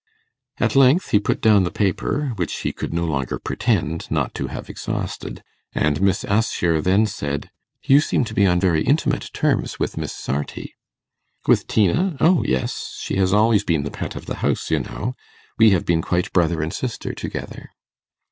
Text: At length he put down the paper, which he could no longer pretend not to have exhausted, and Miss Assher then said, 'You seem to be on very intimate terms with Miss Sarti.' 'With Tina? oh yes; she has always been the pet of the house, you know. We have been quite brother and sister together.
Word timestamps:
At 0.57 0.75
length 0.75 1.11
he 1.11 1.19
put 1.19 1.41
down 1.41 1.61
the 1.63 1.69
paper, 1.69 2.33
which 2.35 2.61
he 2.61 2.71
could 2.73 2.91
no 2.91 3.05
longer 3.05 3.37
pretend 3.37 4.09
not 4.09 4.33
to 4.33 4.47
have 4.47 4.67
exhausted, 4.67 5.43
and 5.73 6.01
Miss 6.01 6.25
Assher 6.25 6.81
then 6.81 7.05
said, 7.05 7.51
'You 7.83 8.01
seem 8.01 8.23
to 8.23 8.33
be 8.33 8.47
on 8.47 8.59
very 8.59 8.81
intimate 8.83 9.29
terms 9.31 9.77
with 9.77 9.97
Miss 9.97 10.11
Sarti.' 10.15 10.73
'With 11.47 11.67
Tina? 11.67 12.17
oh 12.19 12.43
yes; 12.43 12.97
she 12.99 13.17
has 13.17 13.31
always 13.31 13.63
been 13.63 13.83
the 13.83 13.91
pet 13.91 14.15
of 14.15 14.25
the 14.25 14.37
house, 14.37 14.71
you 14.71 14.79
know. 14.79 15.13
We 15.59 15.69
have 15.69 15.85
been 15.85 16.01
quite 16.01 16.33
brother 16.33 16.63
and 16.63 16.73
sister 16.73 17.13
together. 17.13 17.69